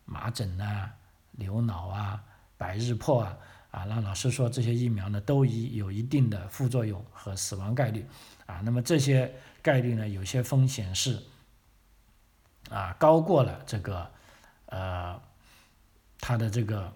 [0.05, 0.91] 麻疹啊、
[1.33, 2.23] 流脑啊。
[2.61, 3.35] 百日破啊
[3.71, 3.85] 啊！
[3.85, 8.05] 那老师说这些疫苗呢都已有一定的副作用和死亡概率
[8.45, 8.61] 啊。
[8.63, 9.33] 那么这些
[9.63, 11.19] 概率呢，有些风险是
[12.69, 14.11] 啊高过了这个
[14.67, 15.19] 呃
[16.19, 16.93] 它的这个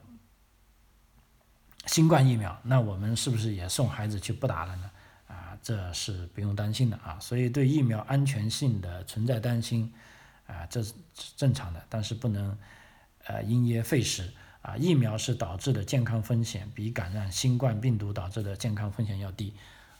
[1.87, 2.55] 新冠疫苗。
[2.61, 4.91] 那我们是不是也送孩子去不打了呢？
[5.25, 7.17] 啊，这是不用担心的啊。
[7.19, 9.91] 所以对疫苗安全性的存在担心
[10.45, 10.93] 啊，这是
[11.35, 12.55] 正常的，但是不能
[13.23, 14.31] 呃因噎废食。
[14.65, 19.53] 啊，疫苗是导致的健康风险比感染新冠病毒导致的健康风险要低，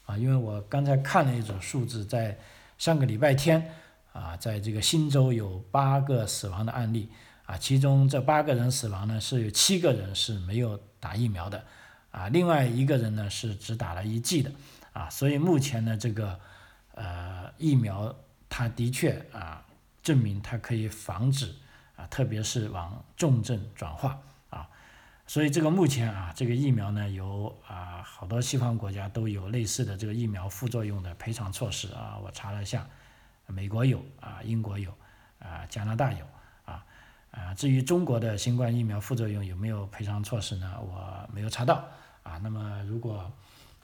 [0.08, 2.36] 啊，因为我刚才看了一组数字，在
[2.80, 3.72] 上个礼拜天，
[4.12, 7.12] 啊，在这个新州有八个死亡的案例，
[7.46, 11.64] 啊，其中这八个人死亡呢，是有七个人是没有打疫苗的，
[12.10, 14.52] 啊，另外一个人呢是只打了一剂的，
[14.94, 16.40] 啊，所以目前呢这个
[16.96, 18.16] 呃疫苗
[18.50, 19.64] 它的确啊
[20.02, 21.54] 证明它可以防止
[21.96, 24.20] 啊，特别是往重症转化。
[25.28, 32.16] 所以这个目前啊，这个疫苗呢，有啊好多西方国家都有类似的这个疫苗副作用的赔偿措施啊。
[32.24, 32.88] 我查了一下，
[33.48, 34.94] 美国有啊，英国有
[35.40, 36.24] 啊，加拿大有
[36.64, 36.86] 啊
[37.32, 37.54] 啊。
[37.56, 40.80] 至于中国的新冠疫苗副作用有没有赔偿措施呢？
[40.80, 41.84] 我没有查到
[42.22, 42.38] 啊。
[42.44, 43.32] 那么如果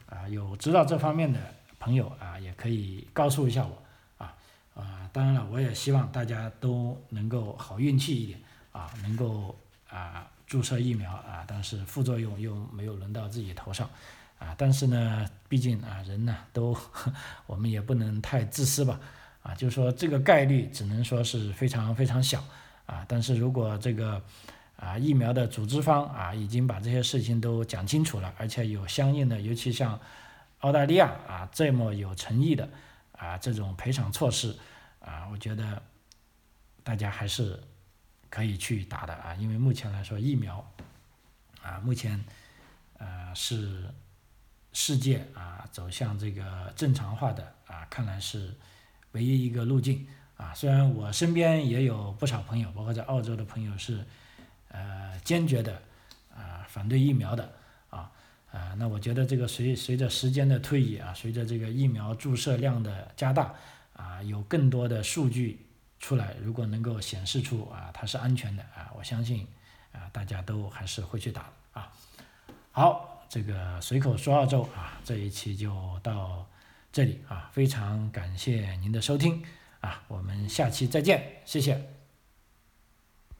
[0.06, 1.40] 啊有知道这方面的
[1.80, 3.82] 朋友啊，也可以告诉一下我
[4.24, 4.32] 啊
[4.76, 5.10] 啊。
[5.12, 8.40] 当然了，我也希望大家都能够好运气一点
[8.70, 9.58] 啊，能够
[9.90, 10.30] 啊。
[10.52, 13.88] 注射疫苗啊，但是副作用又没有轮到自己头上，
[14.38, 16.76] 啊，但是呢，毕竟啊，人呢都，
[17.48, 19.00] 我们也不能太自私吧，
[19.42, 22.44] 啊，就是说这个概率只能说是非常非常小，
[22.84, 24.22] 啊，但是如果这个
[24.76, 29.98] 啊疫苗的组织方啊已经把这些事情都讲清楚了，而且有相应的，尤其像
[30.58, 32.68] 澳大利亚啊这么有诚意的
[33.12, 34.54] 啊这种赔偿措施，
[35.00, 35.82] 啊，我觉得
[36.84, 37.58] 大家还是。
[38.32, 40.66] 可以去打的啊，因为目前来说疫苗，
[41.60, 42.24] 啊，目前，
[42.96, 43.84] 呃，是
[44.72, 48.54] 世界啊走向这个正常化的啊，看来是
[49.10, 50.06] 唯一一个路径
[50.38, 50.54] 啊。
[50.54, 54.02] 虽然我身边也有不少朋友，包括在澳洲的朋友是，
[54.68, 55.82] 呃，坚决的
[56.34, 57.52] 啊反对疫苗的
[57.90, 58.10] 啊
[58.50, 63.54] 啊，那我觉得这个随随着时间的推移啊，随着这个疫苗注射量的加大
[63.92, 65.66] 啊，有更多的数据。
[66.02, 69.46] 出来，如果能够显示出啊它是安全的啊，我相信
[69.92, 71.90] 啊大家都还是会去打啊。
[72.72, 76.44] 好，这个随口说澳洲啊，这一期就到
[76.90, 79.44] 这里啊，非常感谢您的收听
[79.80, 82.01] 啊，我们下期再见，谢谢。